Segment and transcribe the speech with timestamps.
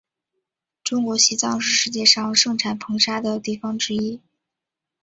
[0.83, 4.19] 中国西藏是世界上盛产硼砂的地方之一。